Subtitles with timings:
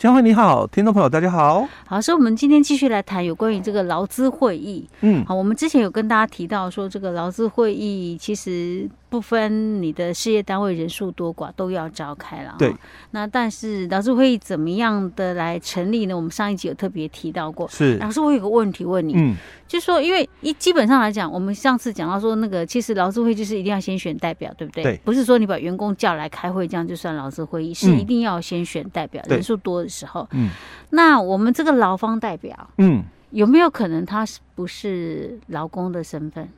[0.00, 1.68] 江慧你好，听众朋友大家好。
[1.86, 4.88] 好，所以我们今天继续来谈有关于这个劳资会议。
[5.02, 12.54] 嗯，好，我们之前有跟大家提到说，这个劳资会议其实不分你的事业单位人数多寡都要召开了。
[12.58, 12.74] 对。
[13.10, 16.16] 那但是劳资会议怎么样的来成立呢？
[16.16, 17.68] 我们上一集有特别提到过。
[17.68, 17.98] 是。
[17.98, 19.12] 老师，我有个问题问你。
[19.14, 19.36] 嗯。
[19.68, 24.82] 就是说，因为一基本上来讲，我们上次讲到说，那个其实劳资会就是一定要先选代表，对不对？
[24.82, 25.00] 对。
[25.04, 30.26] 不是说你把员工叫来开会，这样就算劳资会议，是一定要先选代表，人数多的时候。
[30.30, 30.50] 嗯。
[30.90, 36.48] 那我们这个劳方代表，嗯，有没有可能他是不是劳工的身份？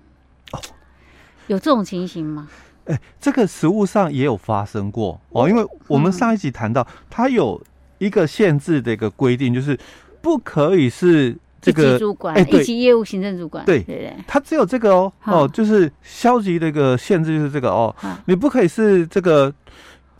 [0.52, 0.60] 哦，
[1.48, 2.48] 有这种情形吗？
[2.86, 7.62] 哎，这个实务上也有发生过哦，因为我们上一集谈到，他有
[7.98, 9.78] 一个限制的一个规定，就是
[10.20, 17.94] 不可以是这个主管，一级业务行政主管，对对对，它只有这个哦哦，就是消极的一个限制就是这个哦，
[18.24, 19.52] 你不可以是这个。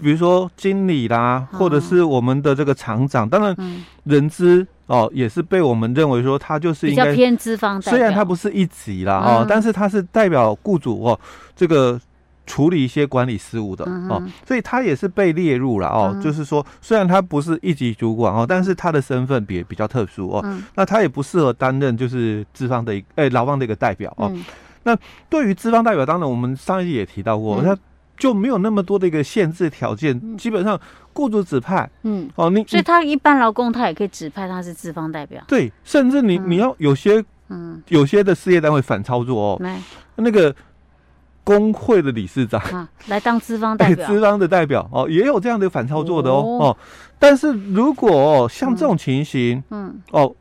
[0.02, 3.57] 比如说经理啦，或者是我们的这个厂长，当然
[4.04, 11.18] 人资哦也是被我们认为说他就是应该比较偏资方，虽然他不是一级啦哦，但是他是代表雇主哦，
[11.54, 11.99] 这个
[12.46, 24.30] 处理一些管理事务的哦，所以他也是被列入了哦，就是说虽然他不是一级主管哦，但是他的身份比比较特殊哦，那他也不适合担任就是资方的一哎劳方的一个代表哦。
[24.82, 24.99] 那
[25.30, 27.79] 对于资方代表，当然我们上一集也提到过他。
[28.23, 30.80] 就没有那么多的一个限制条件，基本上
[31.12, 39.76] 雇主指派，嗯，哦，你所以他一般劳工他也可以指派他是资方代表，对，甚至你你要有些，嗯，有些的事业单位反操作哦，没
[40.15, 40.54] 那个
[41.43, 46.76] 工会的理事长啊来当资方代表， 资方的代表哦，也有这样的反操作的哦哦，
[47.18, 50.00] 但是如果像这种情形，嗯。
[50.12, 50.32] 哦。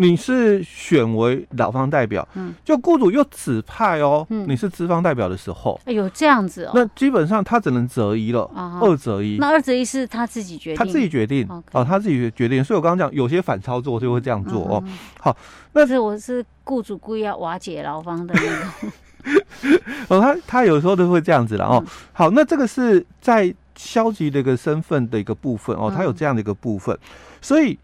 [0.00, 8.48] 你是选为劳方代表，嗯，就雇主又指派哦，嗯，你是资方代表的时候，哎呦，这样子哦，那基本上他只能择一了，
[8.80, 9.38] 二择一。
[9.40, 12.62] 那二择一是他自己决定，他自己决定哦，他自己决定。
[12.62, 14.84] 所以我刚刚讲有些反操作就会这样做哦。
[15.18, 15.36] 好，
[15.72, 21.84] 那是我是雇主故意要瓦解劳方的那种， 哦，他他有时候都会这样子了哦。
[22.12, 26.96] 好，那这个是在消极的一个身份的一个部分哦，他有这样的一个部分，
[27.42, 27.76] 所以。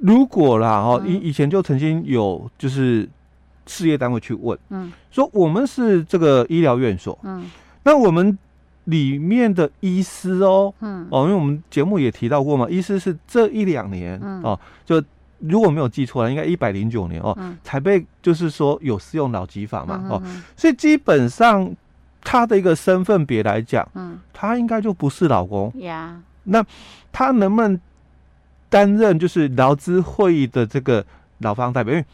[0.00, 3.08] 如果啦，哦，以以前就曾经有就是
[3.66, 7.50] 事业单位去问，嗯，说我们是这个医疗院所，嗯，
[7.82, 8.36] 那我们
[8.84, 15.02] 里面的医师哦，嗯，哦，因为我们节目也提到过嘛，医师是这一两年，嗯，哦，就
[15.40, 20.22] 如果没有记错了，应该一百零九年哦，才被就是说有适用劳基法嘛，哦，
[20.56, 21.70] 所以基本上
[22.22, 25.70] 他的一个身份别来讲，嗯，他应该就不是老公。
[25.80, 26.64] 呀，那
[27.12, 27.78] 他能不能？
[28.70, 31.04] 担任就是劳资会议的这个
[31.38, 32.06] 劳方代表，因为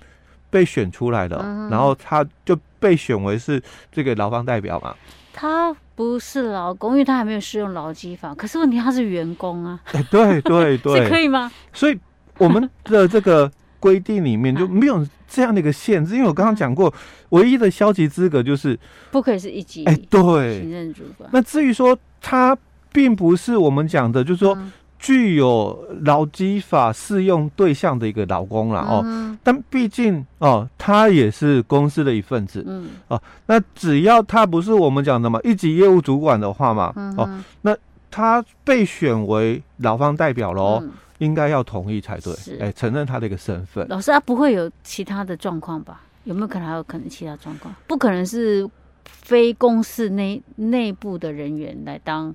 [0.49, 3.63] 被选出来了，嗯、然后他就被选为是
[3.93, 4.95] 这个劳方代表嘛。
[5.33, 8.35] 他不是劳工，因为他还没有适用劳基法。
[8.35, 9.79] 可是问题他是员工啊。
[9.93, 11.53] 哎，对对对，这可以吗？
[11.75, 11.99] 所以
[12.39, 16.93] 我们的这个规定里面就没有这样的一个限制，因为我刚刚讲过，
[17.31, 18.79] 唯一的消极资格就是
[19.11, 19.85] 不可以是一级。
[19.85, 21.29] 哎，对，行政主管。
[21.33, 22.57] 那至于说他
[22.93, 24.57] 并不是我们讲的，就是说。
[24.97, 37.77] 嗯具有劳基法适用对象的一个劳工了哦，嗯、但毕竟哦，他也是公司的一份子，嗯哦，那只要他不是我们讲的嘛，一级业务主管的话嘛，嗯、哦，那
[38.11, 43.87] 他被选为劳方代表喽，嗯、应该要同意才对，哎承认他的一个身份。
[43.89, 46.01] 老师，他不会有其他的状况吧？
[46.25, 47.73] 有没有可能还有可能其他状况？
[47.87, 48.69] 不可能是
[49.05, 52.35] 非公司内内部的人员来当。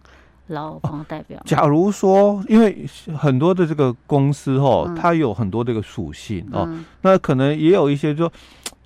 [0.52, 2.86] 劳方代表，假如说，因为
[3.18, 8.32] 很多的这个公司哦，嗯、它有很多这个属性哦，嗯、那可能也有一些说，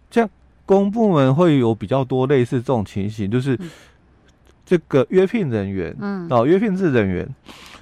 [0.09, 0.29] 像
[0.65, 3.59] 公部门会有比较多类似这种情形，就是
[4.65, 7.27] 这个约聘人员，嗯，哦，约聘制人员，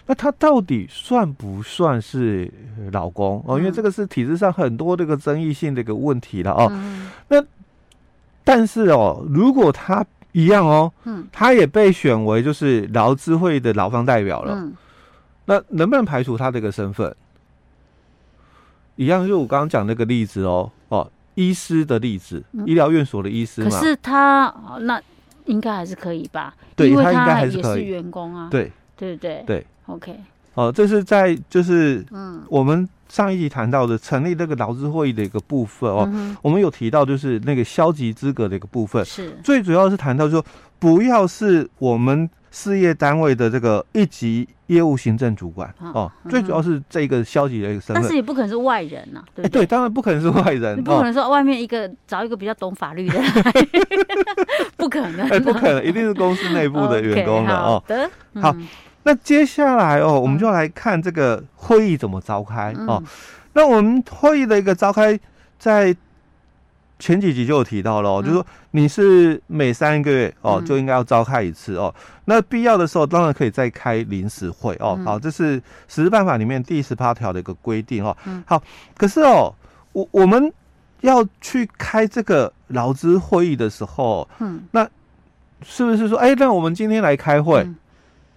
[0.06, 2.52] 那他到底算不算是
[2.92, 3.44] 老公？
[3.48, 3.58] 哦？
[3.58, 6.68] 因为这个是体制上很多这个争议性的一个问题了哦。
[6.72, 7.44] 嗯、那
[8.44, 14.74] 但是哦，如果他一样哦，嗯，他也被选为就是劳资会的劳方代表了，嗯，
[15.46, 17.16] 那能不能排除他这个身份？
[18.96, 25.02] 一样，就我刚刚讲那个例子哦，哦，医师的例子，嗯、医疗院所的医师嘛，可是他那
[25.46, 26.54] 应该还是可以吧？
[26.76, 29.44] 对，因为他应该还是可以，也是员工啊，对，对不对？
[29.48, 30.16] 对，OK。
[30.54, 39.38] 哦，这是在就是嗯，我们上一集谈到的成立这个劳资会议的一个部分哦，嗯、我们有提到就是那个消极资格的一个部分，是。
[39.44, 40.44] 最主要是谈到说
[40.80, 48.02] 不要是我们事业单位的这个一级业务行政主管哦最主要是这个消极的一个身份。
[48.02, 49.64] 但是也不可能是外人呐、对对？
[49.64, 53.22] 当然不可能是外人，你不可哦，能说外面一个找一个比较懂法律的，
[54.76, 57.84] 不可能，哎，不可能，一定是公司内部的 员工的哦。
[57.88, 58.10] 的，
[58.42, 58.68] 好嗯
[59.04, 63.02] 那接下来哦，我们就来看这个会议怎么召开哦。
[63.02, 63.06] 嗯
[63.56, 65.20] 那我们会议的一个召开，
[65.60, 65.96] 在
[66.98, 71.94] 前几集就有提到了哦，嗯就是说你是每三个月哦嗯就应该要召开一次哦。
[72.26, 74.96] 那必要的时候当然可以再开临时会哦。
[74.98, 75.58] 嗯好，这是
[75.88, 78.44] 实施办法里面第十八条的一个规定哦嗯。
[78.48, 78.60] 好，
[78.98, 79.54] 可是哦，
[79.92, 80.52] 我我们
[81.02, 84.84] 要去开这个劳资会议的时候，嗯，那
[85.62, 87.70] 是不是说，哎，那我们今天来开会？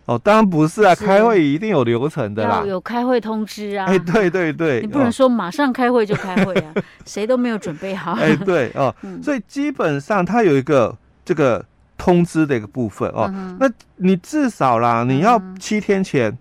[0.06, 2.66] 嗯哦，当然不是啊，是开会一定有流程的啦要。
[2.66, 3.86] 有开会通知啊。
[3.86, 6.72] 哎，对对对，你不能哦说马上开会就开会啊，
[7.04, 8.12] 谁都没有准备好。
[8.12, 11.64] 哎，对哦，嗯所以基本上它有一个这个
[11.98, 13.28] 通知的一个部分哦。
[13.34, 16.36] 嗯那你至少啦，你要嗯七天前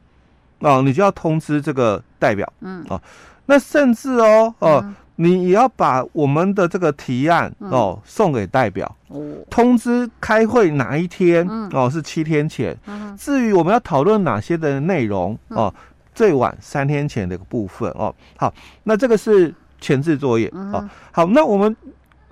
[0.59, 2.51] 哦，你就要通知这个代表。
[2.62, 2.85] 嗯
[3.47, 12.77] 那甚至哦哦，嗯你也要把我们的这个提案嗯哦送给代表，哦，通知开会哪一天嗯哦，是七天前。
[12.88, 15.73] 嗯至于我们要讨论哪些的内容嗯哦，
[16.13, 18.13] 最晚三天前的一个部分哦。
[18.38, 18.53] 好，
[18.83, 20.89] 那这个是前置作业哦。
[21.12, 21.75] 好，那我们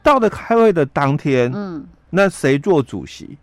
[0.01, 3.37] 到了开会的当天，嗯，那谁做主席？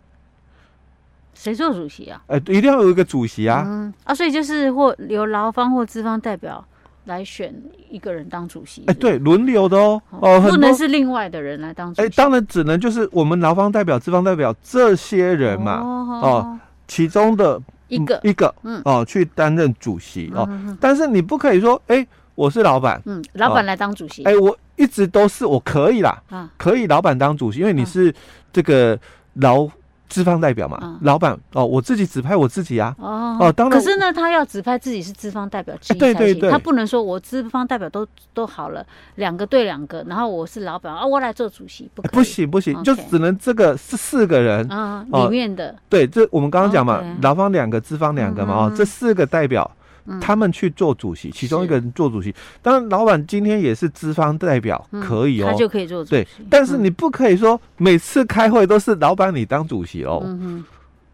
[1.33, 2.21] 谁做主席啊？
[2.27, 3.63] 呃，一定要有一个主席啊。
[3.65, 6.63] 嗯啊，所以就是或由劳方或资方代表
[7.05, 7.53] 来选
[7.89, 8.83] 一个人当主席。
[8.87, 10.01] 哎，对，轮流的哦。
[10.11, 10.41] 哦。
[10.41, 12.15] 不能是另外的人来当主哎，席。
[12.15, 20.47] 当然只能就是我们劳方代表、资方代表这些人嘛，哦，其中的一个一个嗯哦去担任主席哦。
[20.49, 22.05] 嗯但是你不可以说，哎，
[22.35, 24.23] 我是老板，嗯，老板来当主席。
[24.23, 28.15] 哎，我一直都是我可以啦，啊，可以老板当主席，因为你嗯是
[28.53, 28.97] 这个
[29.35, 29.67] 劳
[30.11, 32.93] 资方代表嘛嗯，老板哦，我自己指派我自己啊。
[32.99, 36.51] 哦哦当然可是呢，他要指派自己是资方代表之一才对对对。
[36.51, 38.85] 他不能说我资方代表都都好了，
[39.15, 44.67] 两个对两个，然后我是老板啊，我来做主席，不可不，行不行就只能这个是四个人。
[44.69, 45.73] 嗯，哦里面的。
[45.87, 49.80] 对，这我们刚刚讲嘛劳方两个，资方两个嘛，哦嗯，这四个代表嗯
[50.19, 52.33] 他们去做主席，其中一个人做主席。
[52.61, 55.49] 当然，老板今天也是资方代表，嗯可以哦。
[55.51, 60.21] 他就可以做主对席，，但是你不可以说每次开会都是老板你当主席哦。
[60.25, 60.63] 嗯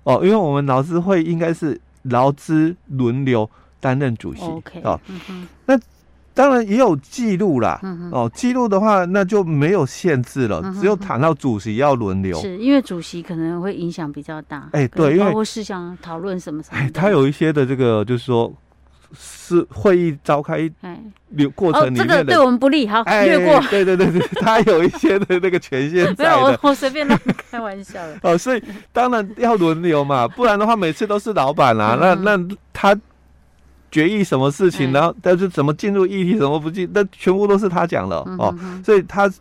[0.04, 3.50] 哦，因为我们劳资会应该是劳资轮流
[3.80, 5.00] 担任主席，OK，哦。
[5.07, 5.19] 嗯
[5.68, 5.81] 哼，
[6.34, 7.81] 当然也有记录啦。
[8.12, 12.39] 哦，记录的话那就没有限制了只有谈到主席要轮流。
[12.39, 18.54] 是因为主席可能会影响比较大，哎对因为包括事项讨论什么什么哎，的，他有一些的这个就是说，
[19.48, 21.00] 是会议召开哎，
[21.30, 27.18] 流过哦程，里面的这个对我们不利，好哎，略过，对对对对， 他有一些的那个权限没在有，我我随便乱
[27.50, 28.62] 开玩笑的， 哦，所以
[28.92, 32.24] 当然要轮流嘛， 不然的话每次都是老板啦、嗯。
[32.24, 33.00] 那那他
[33.90, 34.92] 决议什么事情，哎。
[34.92, 38.54] 然后但是怎么进入议题，怎么不进，那全部都是他讲的哦，
[38.84, 39.32] 所以他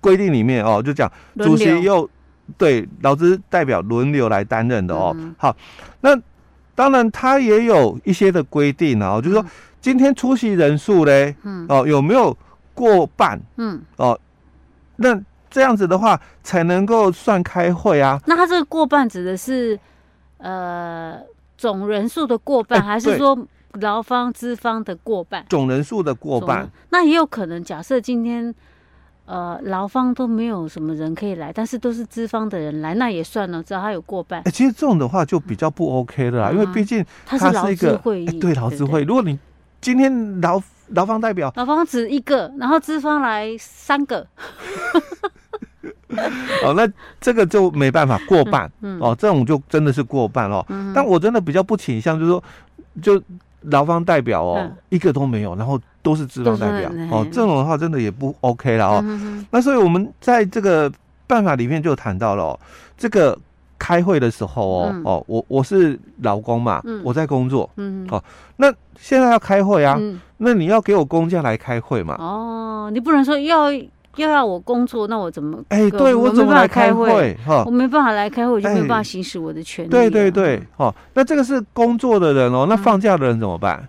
[0.00, 2.08] 规定里面哦就讲轮主席又
[2.56, 5.14] 对劳资代表轮流来担任的哦。
[5.16, 5.34] 嗯。
[5.38, 5.54] 好，
[6.00, 6.18] 那
[6.78, 12.36] 当然他也有一些的规定啊、哦，就是说嗯今天出席人数嘞，嗯哦有没有
[12.72, 13.40] 过半？
[13.56, 14.16] 嗯，哦，
[14.94, 15.20] 那
[15.50, 18.20] 这样子的话才能够算开会啊。
[18.26, 19.76] 那他这个过半指的是
[20.36, 21.20] 呃
[21.56, 23.36] 总人数的过半，哎还是说
[23.80, 25.44] 劳方资方的过半？
[25.48, 28.54] 总人数的过半，那也有可能，假设今天
[29.28, 39.38] 呃劳方都没有什么人可以来，但是都是资方的人来，那也算了，只要他有过半哎、，其实这种的话就比较不 OK 的啦，嗯因为毕竟他是一个资会议，哎对劳资不会，如果你
[39.80, 44.26] 今天劳劳方代表劳方只一个，然后资方来三个，
[46.64, 50.64] 哦，那这个就没办法过半、嗯，哦，这种就真的是过半哦。
[50.70, 52.42] 嗯但我真的比较不倾向，就是说，
[53.02, 53.22] 就
[53.62, 54.76] 劳方代表哦、嗯。
[54.88, 59.00] 一个都没有，然后都是资方代表哦嗯，这种的话真的也不 OK 了哦。
[59.04, 60.90] 嗯那所以我们在这个
[61.26, 62.60] 办法里面就谈到了、哦，
[62.96, 63.38] 这个
[63.78, 65.02] 开会的时候哦，嗯。
[65.04, 67.00] 哦，我我是劳工嘛，嗯。
[67.04, 68.22] 我在工作，嗯哦
[68.56, 70.20] 那现在要开会啊，嗯。
[70.38, 72.16] 那你要给我工价来开会嘛？
[72.18, 73.70] 哦，你不能说要
[74.16, 75.62] 又要我工作，那我怎么？
[75.68, 77.38] 哎、对我我怎么来开会会？
[77.46, 83.86] 哈、我没办法来开会，我就没有办法哎行使我的权利、啊对对对，，哦，那这个是工作的人哦，那嗯放假的人怎么办？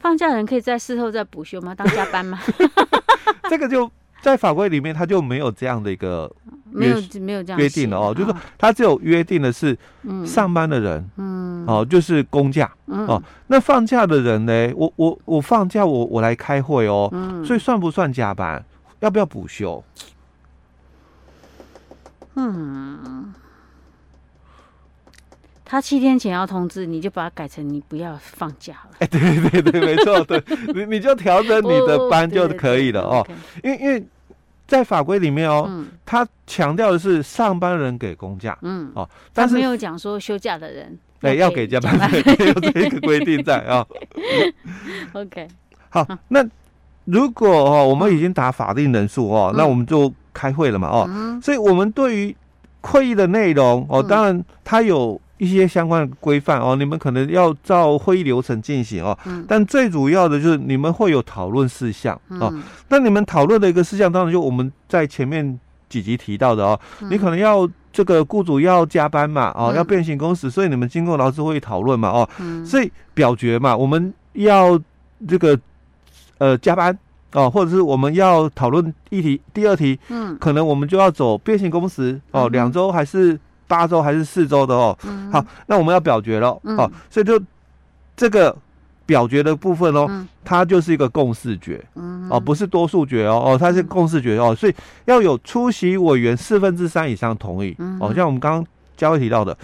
[0.00, 1.74] 放假人可以在事后再补休吗？
[1.74, 2.38] 当加班吗？
[3.48, 6.30] 这个就在法规里面，他就没有这样的一个
[6.70, 12.70] 没有没有这样约定了哦，写就是说他只有约定的是嗯上班的人、嗯哦，就是公假。
[12.86, 14.72] 嗯哦那放假的人呢？
[14.76, 18.64] 我我我放假我我来开会哦，嗯所以算不算加班？
[19.00, 19.82] 要不要补休？
[22.34, 23.32] 嗯，
[25.64, 28.96] 他七天前要通知，你就把它改成你不要放假了。
[28.98, 30.42] 哎，对对对，没错，对，
[30.74, 33.26] 你你就调整你的班就可以了哦。
[33.64, 34.06] 因为因为
[34.66, 43.86] 在法规里面哦，他强调的是上班人给公假，嗯哦，但是没有讲说休假的人哎要给加班费，有这个规定在啊。
[45.14, 45.48] OK，
[45.88, 46.44] 好，那
[47.06, 52.36] 如果哦我们已经打法定人数哦，那我们就开会了嘛哦，所以我们对于
[52.82, 55.20] 会议的内容哦，当然它有。
[55.38, 59.18] 一些相关的规范哦，你们可能要照会议流程进行哦。
[59.26, 59.44] 嗯。
[59.46, 62.50] 但最主要的就是你们会有讨论事项哦。
[62.88, 65.60] 那你们讨论的一个事项，当然就我们在前面
[65.90, 66.80] 几集提到的哦。
[67.10, 72.26] 你可能要这个雇主要加班嘛，哦，要变形工时，所以你们经过劳资会议讨论嘛，哦。
[72.64, 74.80] 所以表决嘛，我们要
[75.28, 75.60] 这个
[76.38, 76.98] 呃加班
[77.32, 83.38] 哦，或者是我们要讨论议题第二题，嗯，可能我们就要走变形工时哦，两周还是。
[83.68, 87.36] 八周还是四周的哦，嗯、好，那我们要表决了，嗯、哦，所以就
[88.16, 88.56] 这个
[89.04, 94.74] 表决的部分哦，嗯、它就是一个共识决，嗯、哦，不是多数决哦，哦，它是共识决哦，所以
[95.06, 98.64] 要有出席委员四分之三以上同意，嗯、哦，像我们刚刚
[98.96, 99.58] 嘉惠提到的，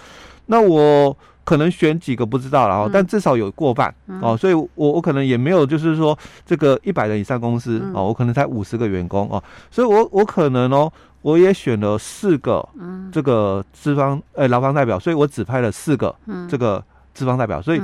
[0.47, 10.91] 那我可能选几个不知道了哦，嗯、但至少有过半，嗯、哦，所以我我可能也没有就是说这个一百人以上公司，嗯、哦，我可能才五十个员工哦，所以我我可能哦。
[11.23, 12.67] 我也选了四个，
[13.09, 16.13] 这个资方呃劳方代表，所以我只派了四个，
[16.49, 16.83] 这个
[17.13, 17.81] 资方代表，所以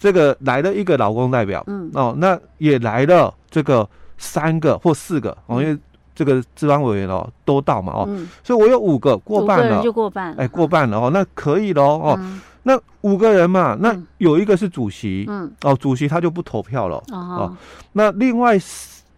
[0.00, 5.78] 这个来了一个劳工代表，哦，那也来了这个三个或四个哦，因为
[6.12, 8.08] 这个资方委员哦都到嘛哦，
[8.42, 12.18] 所以我有五个过半了，就过半，哎过半了哦，那可以了哦，
[12.64, 15.52] 那五个人嘛，那有一个是主席，嗯。
[15.62, 17.56] 哦主席他就不投票了哦，
[17.92, 18.58] 那另外。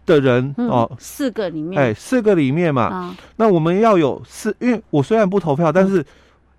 [0.05, 6.05] 的人哦，四个里面，哎，四个里面嘛，那我们要有四，因为我虽然不投票，但是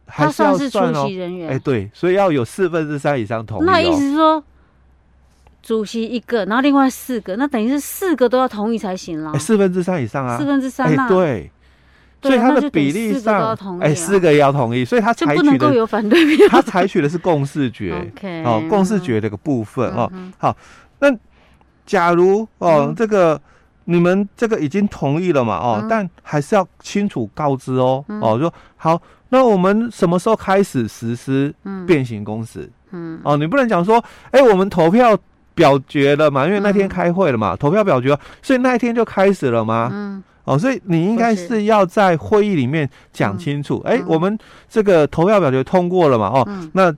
[0.05, 3.64] 还是要算出席人员，哎，对，所以要有四分之三以上同意。
[3.64, 4.43] 那意思是说，
[5.62, 9.38] 主席一个，然后另外四个，那等于是四个都要同意才行了。
[9.38, 11.49] 四分之三以上啊，四分之三，哎，对，
[12.26, 17.95] 所以它的比例上，哎，四个也要同意，所以他采取的有反对票， 他采取的是共识决，
[18.45, 20.56] 哦，共识决的一个部分哦，好，
[21.00, 21.09] 那。
[21.88, 23.40] 假如哦，这个
[23.85, 25.54] 你们这个已经同意了嘛？
[25.54, 28.04] 哦，但还是要清楚告知哦。
[28.21, 31.54] 哦，说好，那我们什么时候开始实施
[31.87, 32.68] 变形公司？
[32.90, 35.16] 嗯，哦，你不能讲说，哎，我们投票
[35.57, 36.47] 表决了嘛？
[36.47, 39.91] 因为那天开会了嘛，投票表决，所以那一天就开始了吗？
[39.93, 46.27] 嗯，哦，所以你应该是要在会议里面讲清楚，哎，我们这个投票表决通过了嘛？
[46.29, 46.95] 哦，那。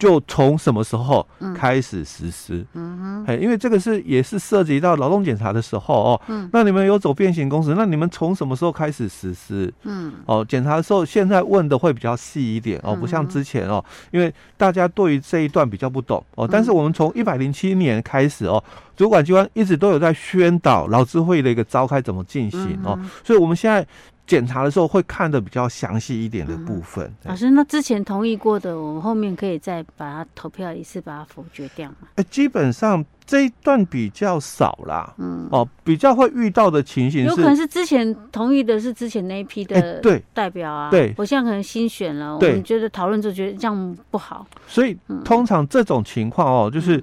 [0.00, 2.64] 就从什么时候开始实施？
[2.72, 6.20] 嗯哼，哎，因为这个是也是涉及到劳动检查的时候哦。
[6.28, 9.70] 嗯，那你们有走变形工时，那你们从什么时候开始实施？
[9.82, 16.48] 嗯，哦，检查的时候现在问的会比较细一点哦，不像之前哦，因为大家对于这一段比较不懂哦。
[16.50, 18.64] 但是我们从一百零七年开始哦，
[18.96, 23.86] 主管机关一直都有在宣导劳资会的一个召开怎么进行哦，所以我们现在。
[24.30, 27.04] 检查的时候会看的比较详细一点的部分。
[27.24, 31.96] 嗯、老师，那之前同意过的，我们后面可以再把它投票一次，把它否决掉吗？
[32.10, 35.12] 哎、欸，基本上这一段比较少啦。
[35.18, 40.90] 嗯，哦，比较会遇到的情形是，有可能是之前同意的是之前那一批的对代表啊。
[40.92, 44.46] 对，我现在可能新选了，我们觉得讨论就觉得这样不好。
[44.68, 47.02] 所以通常这种情况哦，就是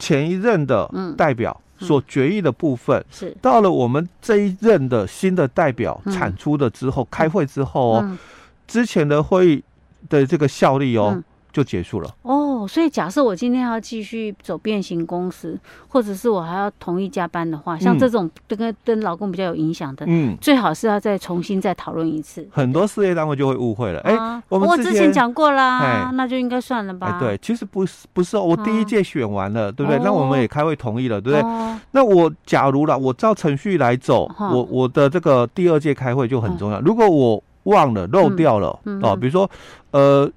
[0.00, 1.56] 前一任的代表。
[1.56, 3.36] 嗯所决议的部分是。
[3.40, 8.18] 到了我们这一任的新的代表产出的之后，开会之后哦，
[8.66, 9.64] 之前的会议
[10.08, 12.66] 的这个效力哦就结束了哦。
[12.68, 22.46] 所以假设我今天要继续走变形公司，或者是我还要同意加班的话，像这种跟跟老公比较有影响的，嗯，最好是要再重新再讨论一次。
[22.50, 27.06] 很多事业单位就会误会了，哎，我们之前讲过啦，那就应该算了吧？
[27.06, 30.00] 哎，对，其实不是不是哦，我第一届选完了，对不对？
[30.04, 31.78] 那我们也开会同意了，对不对？
[31.92, 36.80] 那我假如了，我照程序来走，我我的这个第二届开会就很重要。
[36.80, 39.48] 如果我忘了漏掉了哦，比如说
[39.92, 40.30] 呃。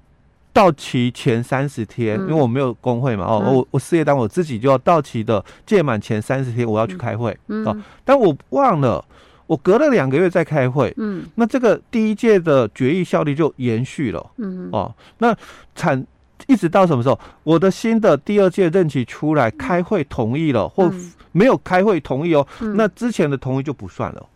[0.52, 9.02] 到期前三十天，因为我没有工会嘛，哦，我我事业单位我自己就要到期的届满前三十天，我要去开会，哦，但我忘了，
[9.46, 15.34] 我隔了两个月再开会，嗯，那这个第一届的决议效力就延续了，嗯，哦，那
[15.74, 16.06] 产
[16.46, 17.18] 一直到什么时候？
[17.44, 20.92] 我的新的第二届任期出来，开会同意了，或
[21.32, 24.26] 没有开会同意哦，那之前的同意就不算了。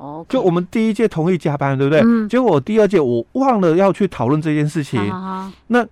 [0.00, 2.00] 哦，就我们第一届同意加班，对不对？
[2.02, 2.26] 嗯。
[2.26, 4.98] 结果我第二届我忘了要去讨论这件事情。
[5.66, 5.86] 那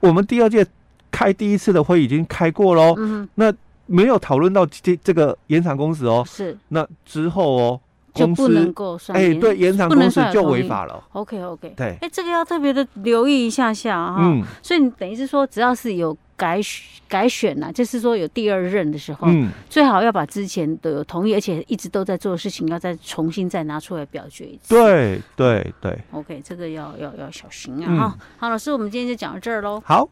[0.00, 0.66] 我们第二届
[1.10, 2.94] 开第一次的会已经开过喽。
[2.98, 3.50] 嗯那
[3.86, 6.22] 没有讨论到这这个延长工时哦。
[6.26, 6.54] 是。
[6.68, 7.80] 那之后哦，
[8.12, 9.16] 就不能够算。
[9.18, 11.02] 哎，对，延长工时就违法了。
[11.12, 14.18] OK OK，对，哎，这个要特别的留意一下下哈。
[14.20, 16.14] 嗯，所以你等于是说，只要是有。
[16.36, 24.74] 改选改选呐，就是说有第二任的时候，嗯，最好要把之前的有同意，而且一直都在做的事情，要再重新再拿出来表决一次。
[24.74, 25.98] 对对对。
[26.12, 27.96] OK，这个要要要小心啊！
[27.96, 29.82] 哈、嗯，好，老师，我们今天就讲到这儿喽。
[29.84, 30.08] 好。